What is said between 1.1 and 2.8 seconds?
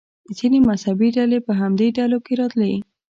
ډلې په همدې ډلو کې راتلې.